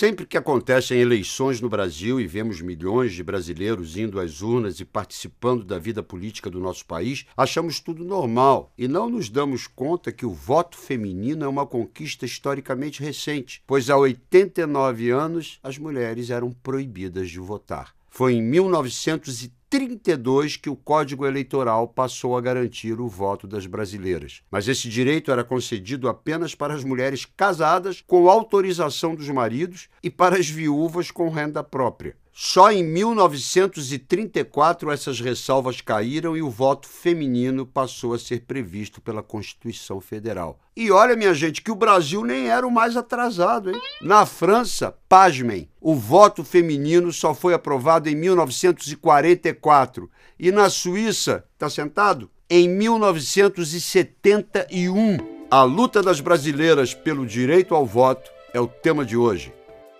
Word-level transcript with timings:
Sempre 0.00 0.24
que 0.24 0.38
acontecem 0.38 0.98
eleições 0.98 1.60
no 1.60 1.68
Brasil 1.68 2.18
e 2.18 2.26
vemos 2.26 2.62
milhões 2.62 3.12
de 3.12 3.22
brasileiros 3.22 3.98
indo 3.98 4.18
às 4.18 4.40
urnas 4.40 4.80
e 4.80 4.84
participando 4.86 5.62
da 5.62 5.78
vida 5.78 6.02
política 6.02 6.48
do 6.48 6.58
nosso 6.58 6.86
país, 6.86 7.26
achamos 7.36 7.80
tudo 7.80 8.02
normal 8.02 8.72
e 8.78 8.88
não 8.88 9.10
nos 9.10 9.28
damos 9.28 9.66
conta 9.66 10.10
que 10.10 10.24
o 10.24 10.32
voto 10.32 10.78
feminino 10.78 11.44
é 11.44 11.48
uma 11.48 11.66
conquista 11.66 12.24
historicamente 12.24 13.02
recente, 13.02 13.62
pois 13.66 13.90
há 13.90 13.96
89 13.98 15.10
anos 15.10 15.60
as 15.62 15.76
mulheres 15.76 16.30
eram 16.30 16.50
proibidas 16.50 17.28
de 17.28 17.38
votar. 17.38 17.94
Foi 18.08 18.32
em 18.32 18.42
1930 18.42 19.59
32 19.70 20.56
que 20.56 20.68
o 20.68 20.74
Código 20.74 21.24
Eleitoral 21.24 21.86
passou 21.86 22.36
a 22.36 22.40
garantir 22.40 23.00
o 23.00 23.06
voto 23.06 23.46
das 23.46 23.66
brasileiras. 23.66 24.42
Mas 24.50 24.66
esse 24.66 24.88
direito 24.88 25.30
era 25.30 25.44
concedido 25.44 26.08
apenas 26.08 26.56
para 26.56 26.74
as 26.74 26.82
mulheres 26.82 27.24
casadas 27.24 28.02
com 28.04 28.28
autorização 28.28 29.14
dos 29.14 29.28
maridos 29.28 29.88
e 30.02 30.10
para 30.10 30.36
as 30.36 30.50
viúvas 30.50 31.12
com 31.12 31.28
renda 31.28 31.62
própria. 31.62 32.16
Só 32.32 32.70
em 32.70 32.84
1934 32.84 34.88
essas 34.90 35.20
ressalvas 35.20 35.80
caíram 35.80 36.36
e 36.36 36.42
o 36.42 36.48
voto 36.48 36.88
feminino 36.88 37.66
passou 37.66 38.14
a 38.14 38.18
ser 38.18 38.44
previsto 38.46 39.00
pela 39.00 39.20
Constituição 39.22 40.00
Federal. 40.00 40.58
E 40.76 40.90
olha, 40.90 41.16
minha 41.16 41.34
gente, 41.34 41.60
que 41.60 41.70
o 41.70 41.76
Brasil 41.76 42.24
nem 42.24 42.48
era 42.48 42.66
o 42.66 42.70
mais 42.70 42.96
atrasado, 42.96 43.70
hein? 43.70 43.78
Na 44.00 44.24
França, 44.24 44.96
pasmem, 45.08 45.68
o 45.80 45.94
voto 45.94 46.42
feminino 46.42 47.12
só 47.12 47.34
foi 47.34 47.52
aprovado 47.52 48.08
em 48.08 48.14
1944. 48.14 50.10
E 50.38 50.50
na 50.50 50.70
Suíça, 50.70 51.44
tá 51.58 51.68
sentado? 51.68 52.30
Em 52.48 52.66
1971. 52.68 55.18
A 55.50 55.64
luta 55.64 56.00
das 56.00 56.20
brasileiras 56.20 56.94
pelo 56.94 57.26
direito 57.26 57.74
ao 57.74 57.84
voto 57.84 58.30
é 58.54 58.60
o 58.60 58.68
tema 58.68 59.04
de 59.04 59.16
hoje. 59.16 59.52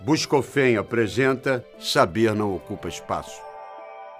Buscofem 0.03 0.77
apresenta 0.77 1.63
Saber 1.79 2.33
não 2.33 2.55
ocupa 2.55 2.87
espaço. 2.87 3.39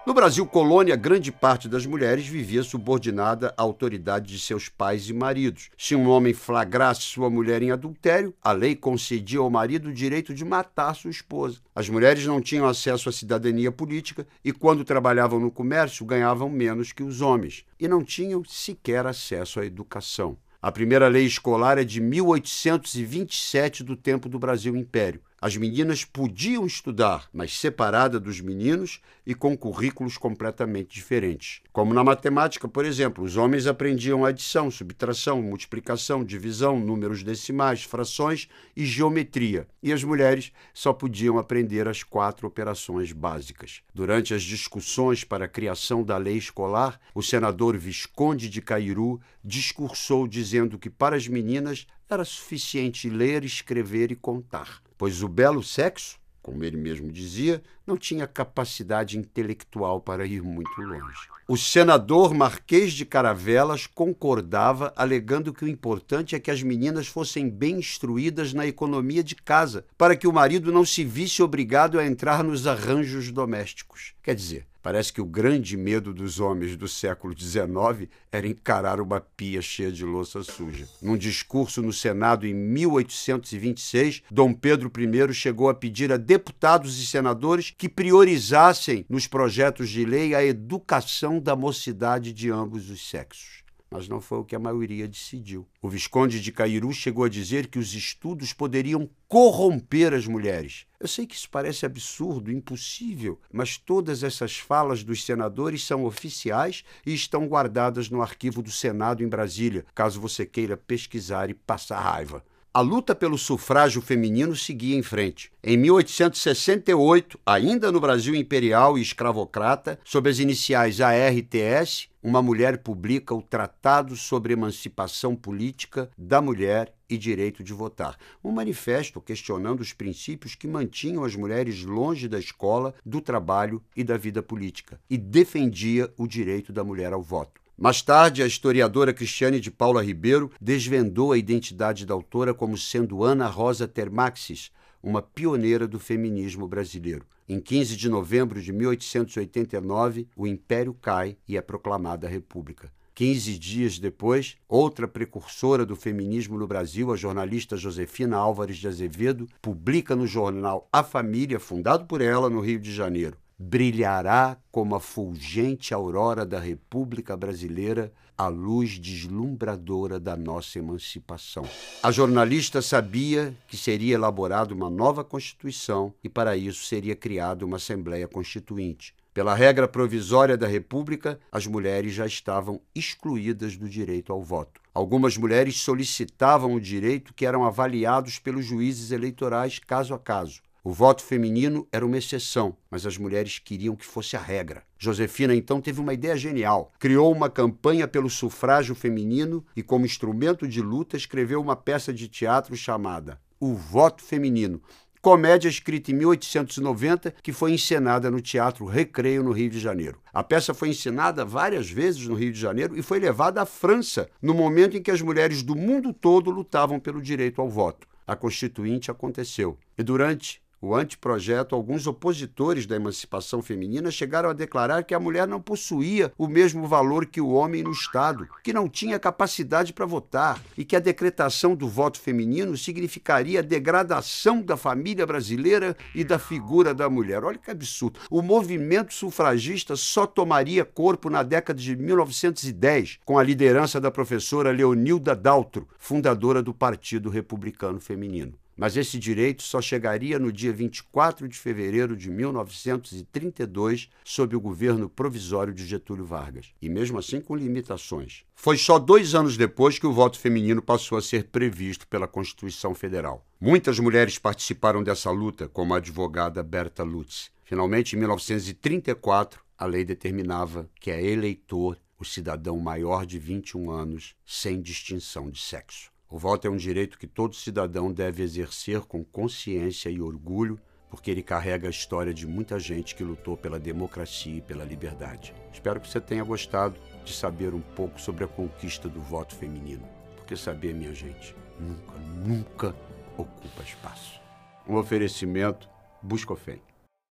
No 0.05 0.13
Brasil 0.13 0.45
colônia, 0.45 0.95
grande 0.95 1.31
parte 1.31 1.67
das 1.67 1.87
mulheres 1.87 2.27
vivia 2.27 2.61
subordinada 2.61 3.51
à 3.57 3.63
autoridade 3.63 4.27
de 4.27 4.37
seus 4.37 4.69
pais 4.69 5.09
e 5.09 5.13
maridos. 5.13 5.71
Se 5.75 5.95
um 5.95 6.07
homem 6.07 6.35
flagrasse 6.35 7.01
sua 7.01 7.31
mulher 7.31 7.63
em 7.63 7.71
adultério, 7.71 8.31
a 8.43 8.51
lei 8.51 8.75
concedia 8.75 9.39
ao 9.39 9.49
marido 9.49 9.89
o 9.89 9.93
direito 9.93 10.35
de 10.35 10.45
matar 10.45 10.93
sua 10.93 11.09
esposa. 11.09 11.57
As 11.73 11.89
mulheres 11.89 12.27
não 12.27 12.39
tinham 12.39 12.67
acesso 12.67 13.09
à 13.09 13.11
cidadania 13.11 13.71
política 13.71 14.27
e, 14.45 14.51
quando 14.51 14.85
trabalhavam 14.85 15.39
no 15.39 15.49
comércio, 15.49 16.05
ganhavam 16.05 16.47
menos 16.47 16.91
que 16.91 17.01
os 17.01 17.21
homens 17.21 17.65
e 17.79 17.87
não 17.87 18.03
tinham 18.03 18.43
sequer 18.45 19.07
acesso 19.07 19.59
à 19.59 19.65
educação. 19.65 20.37
A 20.61 20.71
primeira 20.71 21.07
lei 21.07 21.25
escolar 21.25 21.79
é 21.79 21.83
de 21.83 21.99
1827 21.99 23.83
do 23.83 23.95
tempo 23.95 24.29
do 24.29 24.37
Brasil 24.37 24.75
Império. 24.75 25.19
As 25.43 25.57
meninas 25.57 26.05
podiam 26.05 26.67
estudar, 26.67 27.27
mas 27.33 27.57
separada 27.57 28.19
dos 28.19 28.39
meninos 28.39 29.01
e 29.25 29.33
com 29.33 29.57
currículos 29.57 30.15
completamente 30.15 30.93
diferentes. 30.93 31.61
Como 31.73 31.95
na 31.95 32.03
matemática, 32.03 32.67
por 32.67 32.85
exemplo, 32.85 33.23
os 33.23 33.37
homens 33.37 33.65
aprendiam 33.65 34.23
adição, 34.23 34.69
subtração, 34.69 35.41
multiplicação, 35.41 36.23
divisão, 36.23 36.79
números 36.79 37.23
decimais, 37.23 37.83
frações 37.83 38.47
e 38.77 38.85
geometria, 38.85 39.67
e 39.81 39.91
as 39.91 40.03
mulheres 40.03 40.51
só 40.75 40.93
podiam 40.93 41.39
aprender 41.39 41.87
as 41.87 42.03
quatro 42.03 42.45
operações 42.45 43.11
básicas. 43.11 43.81
Durante 43.95 44.35
as 44.35 44.43
discussões 44.43 45.23
para 45.23 45.45
a 45.45 45.49
criação 45.49 46.03
da 46.03 46.17
lei 46.17 46.37
escolar, 46.37 46.99
o 47.15 47.23
senador 47.23 47.75
Visconde 47.77 48.47
de 48.47 48.61
Cairu 48.61 49.19
discursou 49.43 50.27
dizendo 50.27 50.77
que 50.77 50.89
para 50.89 51.15
as 51.15 51.27
meninas 51.27 51.87
era 52.13 52.25
suficiente 52.25 53.09
ler, 53.09 53.43
escrever 53.43 54.11
e 54.11 54.15
contar 54.15 54.81
pois 55.01 55.23
o 55.23 55.27
belo 55.27 55.63
sexo, 55.63 56.19
como 56.43 56.63
ele 56.63 56.77
mesmo 56.77 57.11
dizia, 57.11 57.63
não 57.87 57.97
tinha 57.97 58.27
capacidade 58.27 59.17
intelectual 59.17 59.99
para 59.99 60.27
ir 60.27 60.43
muito 60.43 60.79
longe. 60.79 61.27
O 61.47 61.57
senador 61.57 62.35
Marquês 62.35 62.93
de 62.93 63.03
Caravelas 63.03 63.87
concordava, 63.87 64.93
alegando 64.95 65.51
que 65.51 65.65
o 65.65 65.67
importante 65.67 66.35
é 66.35 66.39
que 66.39 66.51
as 66.51 66.61
meninas 66.61 67.07
fossem 67.07 67.49
bem 67.49 67.79
instruídas 67.79 68.53
na 68.53 68.67
economia 68.67 69.23
de 69.23 69.33
casa, 69.33 69.83
para 69.97 70.15
que 70.15 70.27
o 70.27 70.33
marido 70.33 70.71
não 70.71 70.85
se 70.85 71.03
visse 71.03 71.41
obrigado 71.41 71.97
a 71.97 72.05
entrar 72.05 72.43
nos 72.43 72.67
arranjos 72.67 73.31
domésticos. 73.31 74.13
Quer 74.21 74.35
dizer, 74.35 74.67
Parece 74.81 75.13
que 75.13 75.21
o 75.21 75.25
grande 75.25 75.77
medo 75.77 76.13
dos 76.13 76.39
homens 76.39 76.75
do 76.75 76.87
século 76.87 77.37
XIX 77.37 78.09
era 78.31 78.47
encarar 78.47 78.99
uma 78.99 79.21
pia 79.21 79.61
cheia 79.61 79.91
de 79.91 80.03
louça 80.03 80.41
suja. 80.41 80.87
Num 81.01 81.15
discurso 81.15 81.81
no 81.81 81.93
Senado 81.93 82.47
em 82.47 82.53
1826, 82.53 84.23
Dom 84.31 84.53
Pedro 84.53 84.91
I 84.97 85.33
chegou 85.33 85.69
a 85.69 85.73
pedir 85.73 86.11
a 86.11 86.17
deputados 86.17 86.99
e 86.99 87.05
senadores 87.05 87.73
que 87.77 87.87
priorizassem 87.87 89.05
nos 89.07 89.27
projetos 89.27 89.89
de 89.89 90.03
lei 90.03 90.33
a 90.33 90.43
educação 90.43 91.39
da 91.39 91.55
mocidade 91.55 92.33
de 92.33 92.49
ambos 92.49 92.89
os 92.89 93.07
sexos 93.07 93.60
mas 93.91 94.07
não 94.07 94.21
foi 94.21 94.39
o 94.39 94.45
que 94.45 94.55
a 94.55 94.59
maioria 94.59 95.05
decidiu. 95.05 95.67
O 95.81 95.89
Visconde 95.89 96.39
de 96.39 96.51
Cairu 96.51 96.93
chegou 96.93 97.25
a 97.25 97.29
dizer 97.29 97.67
que 97.67 97.77
os 97.77 97.93
estudos 97.93 98.53
poderiam 98.53 99.09
corromper 99.27 100.13
as 100.13 100.25
mulheres. 100.25 100.85
Eu 100.97 101.07
sei 101.07 101.27
que 101.27 101.35
isso 101.35 101.49
parece 101.49 101.85
absurdo, 101.85 102.51
impossível, 102.51 103.37
mas 103.51 103.77
todas 103.77 104.23
essas 104.23 104.57
falas 104.57 105.03
dos 105.03 105.25
senadores 105.25 105.83
são 105.83 106.05
oficiais 106.05 106.85
e 107.05 107.13
estão 107.13 107.45
guardadas 107.47 108.09
no 108.09 108.21
arquivo 108.21 108.61
do 108.61 108.71
Senado 108.71 109.21
em 109.21 109.27
Brasília, 109.27 109.85
caso 109.93 110.21
você 110.21 110.45
queira 110.45 110.77
pesquisar 110.77 111.49
e 111.49 111.53
passar 111.53 111.99
raiva. 111.99 112.43
A 112.73 112.79
luta 112.79 113.13
pelo 113.13 113.37
sufrágio 113.37 114.01
feminino 114.01 114.55
seguia 114.55 114.95
em 114.95 115.03
frente. 115.03 115.51
Em 115.61 115.75
1868, 115.75 117.37
ainda 117.45 117.91
no 117.91 117.99
Brasil 117.99 118.33
imperial 118.33 118.97
e 118.97 119.01
escravocrata, 119.01 119.99
sob 120.05 120.29
as 120.29 120.39
iniciais 120.39 121.01
ARTS, 121.01 122.07
uma 122.23 122.41
mulher 122.41 122.77
publica 122.79 123.33
o 123.33 123.41
Tratado 123.41 124.15
sobre 124.15 124.53
Emancipação 124.53 125.35
Política 125.35 126.09
da 126.17 126.41
Mulher 126.41 126.93
e 127.09 127.17
Direito 127.17 127.63
de 127.63 127.73
Votar, 127.73 128.17
um 128.43 128.51
manifesto 128.51 129.19
questionando 129.19 129.81
os 129.81 129.91
princípios 129.91 130.55
que 130.55 130.67
mantinham 130.67 131.23
as 131.23 131.35
mulheres 131.35 131.83
longe 131.83 132.27
da 132.27 132.39
escola, 132.39 132.93
do 133.05 133.19
trabalho 133.19 133.81
e 133.95 134.03
da 134.03 134.17
vida 134.17 134.41
política, 134.43 134.99
e 135.09 135.17
defendia 135.17 136.13
o 136.17 136.27
direito 136.27 136.71
da 136.71 136.83
mulher 136.83 137.11
ao 137.11 137.21
voto. 137.21 137.59
Mais 137.77 138.01
tarde, 138.01 138.43
a 138.43 138.45
historiadora 138.45 139.11
Cristiane 139.11 139.59
de 139.59 139.71
Paula 139.71 140.03
Ribeiro 140.03 140.51
desvendou 140.61 141.31
a 141.31 141.37
identidade 141.37 142.05
da 142.05 142.13
autora 142.13 142.53
como 142.53 142.77
sendo 142.77 143.23
Ana 143.23 143.47
Rosa 143.47 143.87
Termaxis, 143.87 144.71
uma 145.01 145.21
pioneira 145.21 145.87
do 145.87 145.99
feminismo 145.99 146.67
brasileiro. 146.67 147.25
Em 147.47 147.59
15 147.59 147.97
de 147.97 148.07
novembro 148.07 148.61
de 148.61 148.71
1889, 148.71 150.27
o 150.35 150.47
Império 150.47 150.93
cai 150.93 151.35
e 151.47 151.57
é 151.57 151.61
proclamada 151.61 152.27
a 152.27 152.29
República. 152.29 152.91
15 153.13 153.59
dias 153.59 153.99
depois, 153.99 154.57
outra 154.67 155.07
precursora 155.07 155.85
do 155.85 155.95
feminismo 155.95 156.57
no 156.57 156.65
Brasil, 156.65 157.11
a 157.11 157.17
jornalista 157.17 157.75
Josefina 157.75 158.37
Álvares 158.37 158.77
de 158.77 158.87
Azevedo, 158.87 159.47
publica 159.61 160.15
no 160.15 160.25
jornal 160.25 160.87
A 160.91 161.03
Família, 161.03 161.59
fundado 161.59 162.05
por 162.05 162.21
ela 162.21 162.49
no 162.49 162.61
Rio 162.61 162.79
de 162.79 162.93
Janeiro, 162.93 163.37
brilhará 163.61 164.57
como 164.71 164.95
a 164.95 164.99
fulgente 164.99 165.93
aurora 165.93 166.43
da 166.43 166.59
República 166.59 167.37
Brasileira 167.37 168.11
a 168.35 168.47
luz 168.47 168.97
deslumbradora 168.97 170.19
da 170.19 170.35
nossa 170.35 170.79
emancipação. 170.79 171.63
A 172.01 172.11
jornalista 172.11 172.81
sabia 172.81 173.55
que 173.67 173.77
seria 173.77 174.15
elaborada 174.15 174.73
uma 174.73 174.89
nova 174.89 175.23
Constituição 175.23 176.11
e, 176.23 176.27
para 176.27 176.57
isso, 176.57 176.85
seria 176.85 177.15
criada 177.15 177.63
uma 177.63 177.77
Assembleia 177.77 178.27
Constituinte. 178.27 179.13
Pela 179.31 179.53
regra 179.53 179.87
provisória 179.87 180.57
da 180.57 180.67
República, 180.67 181.39
as 181.51 181.67
mulheres 181.67 182.13
já 182.13 182.25
estavam 182.25 182.81
excluídas 182.95 183.77
do 183.77 183.87
direito 183.87 184.33
ao 184.33 184.41
voto. 184.41 184.81
Algumas 184.91 185.37
mulheres 185.37 185.79
solicitavam 185.79 186.73
o 186.73 186.81
direito 186.81 187.33
que 187.33 187.45
eram 187.45 187.63
avaliados 187.63 188.39
pelos 188.39 188.65
juízes 188.65 189.11
eleitorais 189.11 189.77
caso 189.77 190.15
a 190.15 190.19
caso. 190.19 190.61
O 190.83 190.91
voto 190.91 191.21
feminino 191.21 191.87
era 191.91 192.03
uma 192.03 192.17
exceção, 192.17 192.75
mas 192.89 193.05
as 193.05 193.15
mulheres 193.15 193.59
queriam 193.59 193.95
que 193.95 194.03
fosse 194.03 194.35
a 194.35 194.39
regra. 194.39 194.81
Josefina 194.97 195.53
então 195.53 195.79
teve 195.79 196.01
uma 196.01 196.11
ideia 196.11 196.35
genial. 196.35 196.91
Criou 196.97 197.31
uma 197.31 197.51
campanha 197.51 198.07
pelo 198.07 198.31
sufrágio 198.31 198.95
feminino 198.95 199.63
e, 199.75 199.83
como 199.83 200.07
instrumento 200.07 200.67
de 200.67 200.81
luta, 200.81 201.15
escreveu 201.15 201.61
uma 201.61 201.75
peça 201.75 202.11
de 202.11 202.27
teatro 202.27 202.75
chamada 202.75 203.39
O 203.59 203.75
Voto 203.75 204.23
Feminino, 204.23 204.81
comédia 205.21 205.69
escrita 205.69 206.09
em 206.09 206.15
1890 206.15 207.35
que 207.43 207.53
foi 207.53 207.73
encenada 207.73 208.31
no 208.31 208.41
Teatro 208.41 208.83
Recreio, 208.85 209.43
no 209.43 209.51
Rio 209.51 209.69
de 209.69 209.79
Janeiro. 209.79 210.19
A 210.33 210.43
peça 210.43 210.73
foi 210.73 210.89
encenada 210.89 211.45
várias 211.45 211.91
vezes 211.91 212.25
no 212.25 212.33
Rio 212.33 212.51
de 212.51 212.59
Janeiro 212.59 212.97
e 212.97 213.03
foi 213.03 213.19
levada 213.19 213.61
à 213.61 213.67
França, 213.67 214.27
no 214.41 214.55
momento 214.55 214.97
em 214.97 215.03
que 215.03 215.11
as 215.11 215.21
mulheres 215.21 215.61
do 215.61 215.75
mundo 215.75 216.11
todo 216.11 216.49
lutavam 216.49 216.99
pelo 216.99 217.21
direito 217.21 217.61
ao 217.61 217.69
voto. 217.69 218.07
A 218.25 218.35
Constituinte 218.35 219.11
aconteceu. 219.11 219.77
E 219.95 220.01
durante 220.01 220.59
o 220.81 220.95
anteprojeto, 220.95 221.75
alguns 221.75 222.07
opositores 222.07 222.87
da 222.87 222.95
emancipação 222.95 223.61
feminina 223.61 224.09
chegaram 224.09 224.49
a 224.49 224.53
declarar 224.53 225.03
que 225.03 225.13
a 225.13 225.19
mulher 225.19 225.47
não 225.47 225.61
possuía 225.61 226.33
o 226.35 226.47
mesmo 226.47 226.87
valor 226.87 227.27
que 227.27 227.39
o 227.39 227.51
homem 227.51 227.83
no 227.83 227.91
Estado, 227.91 228.47
que 228.63 228.73
não 228.73 228.89
tinha 228.89 229.19
capacidade 229.19 229.93
para 229.93 230.07
votar 230.07 230.59
e 230.75 230.83
que 230.83 230.95
a 230.95 230.99
decretação 230.99 231.75
do 231.75 231.87
voto 231.87 232.19
feminino 232.19 232.75
significaria 232.75 233.59
a 233.59 233.63
degradação 233.63 234.59
da 234.59 234.75
família 234.75 235.27
brasileira 235.27 235.95
e 236.15 236.23
da 236.23 236.39
figura 236.39 236.95
da 236.95 237.07
mulher. 237.07 237.43
Olha 237.43 237.59
que 237.59 237.69
absurdo. 237.69 238.19
O 238.29 238.41
movimento 238.41 239.13
sufragista 239.13 239.95
só 239.95 240.25
tomaria 240.25 240.83
corpo 240.83 241.29
na 241.29 241.43
década 241.43 241.79
de 241.79 241.95
1910, 241.95 243.19
com 243.23 243.37
a 243.37 243.43
liderança 243.43 244.01
da 244.01 244.09
professora 244.09 244.71
Leonilda 244.71 245.35
Daltro, 245.35 245.87
fundadora 245.99 246.63
do 246.63 246.73
Partido 246.73 247.29
Republicano 247.29 247.99
Feminino. 247.99 248.53
Mas 248.81 248.97
esse 248.97 249.19
direito 249.19 249.61
só 249.61 249.79
chegaria 249.79 250.39
no 250.39 250.51
dia 250.51 250.73
24 250.73 251.47
de 251.47 251.55
fevereiro 251.55 252.17
de 252.17 252.31
1932, 252.31 254.09
sob 254.25 254.55
o 254.55 254.59
governo 254.59 255.07
provisório 255.07 255.71
de 255.71 255.85
Getúlio 255.85 256.25
Vargas, 256.25 256.73
e 256.81 256.89
mesmo 256.89 257.19
assim 257.19 257.39
com 257.39 257.55
limitações. 257.55 258.43
Foi 258.55 258.75
só 258.79 258.97
dois 258.97 259.35
anos 259.35 259.55
depois 259.55 259.99
que 259.99 260.07
o 260.07 260.11
voto 260.11 260.39
feminino 260.39 260.81
passou 260.81 261.15
a 261.15 261.21
ser 261.21 261.43
previsto 261.49 262.07
pela 262.07 262.27
Constituição 262.27 262.95
Federal. 262.95 263.45
Muitas 263.59 263.99
mulheres 263.99 264.39
participaram 264.39 265.03
dessa 265.03 265.29
luta, 265.29 265.67
como 265.67 265.93
a 265.93 265.97
advogada 265.97 266.63
Berta 266.63 267.03
Lutz. 267.03 267.51
Finalmente, 267.63 268.15
em 268.15 268.19
1934, 268.19 269.61
a 269.77 269.85
lei 269.85 270.03
determinava 270.03 270.89
que 270.99 271.11
é 271.11 271.23
eleitor 271.23 271.99
o 272.17 272.25
cidadão 272.25 272.79
maior 272.79 273.27
de 273.27 273.37
21 273.37 273.91
anos, 273.91 274.35
sem 274.43 274.81
distinção 274.81 275.51
de 275.51 275.59
sexo. 275.59 276.10
O 276.31 276.37
voto 276.37 276.65
é 276.65 276.69
um 276.69 276.77
direito 276.77 277.19
que 277.19 277.27
todo 277.27 277.57
cidadão 277.57 278.09
deve 278.09 278.41
exercer 278.41 279.01
com 279.01 279.21
consciência 279.21 280.09
e 280.09 280.21
orgulho, 280.21 280.79
porque 281.09 281.29
ele 281.29 281.43
carrega 281.43 281.87
a 281.87 281.91
história 281.91 282.33
de 282.33 282.47
muita 282.47 282.79
gente 282.79 283.13
que 283.13 283.23
lutou 283.23 283.57
pela 283.57 283.77
democracia 283.77 284.55
e 284.55 284.61
pela 284.61 284.85
liberdade. 284.85 285.53
Espero 285.73 285.99
que 285.99 286.07
você 286.07 286.21
tenha 286.21 286.41
gostado 286.41 286.97
de 287.25 287.33
saber 287.33 287.73
um 287.73 287.81
pouco 287.81 288.19
sobre 288.19 288.45
a 288.45 288.47
conquista 288.47 289.09
do 289.09 289.19
voto 289.19 289.53
feminino, 289.53 290.07
porque 290.37 290.55
saber, 290.55 290.93
minha 290.93 291.13
gente, 291.13 291.53
nunca, 291.77 292.17
nunca 292.45 292.95
ocupa 293.37 293.83
espaço. 293.83 294.39
Um 294.87 294.95
oferecimento 294.95 295.89
Buscofem. 296.23 296.90